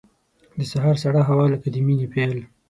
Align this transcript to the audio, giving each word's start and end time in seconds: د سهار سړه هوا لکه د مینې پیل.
د 0.57 0.59
سهار 0.71 0.95
سړه 1.03 1.21
هوا 1.29 1.45
لکه 1.53 1.67
د 1.73 1.75
مینې 1.85 2.07
پیل. 2.13 2.31